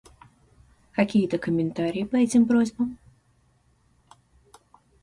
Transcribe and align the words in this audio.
Какие-то 0.93 1.37
комментарии 1.37 2.05
по 2.05 2.15
этим 2.15 2.47
просьбам? 2.47 2.97